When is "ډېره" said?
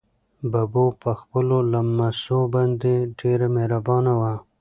3.19-3.47